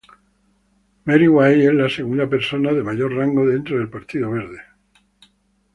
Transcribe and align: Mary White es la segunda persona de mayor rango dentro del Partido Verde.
Mary 1.05 1.27
White 1.29 1.67
es 1.67 1.73
la 1.75 1.87
segunda 1.87 2.27
persona 2.27 2.73
de 2.73 2.81
mayor 2.81 3.13
rango 3.13 3.45
dentro 3.45 3.77
del 3.77 3.91
Partido 3.91 4.31
Verde. 4.31 4.59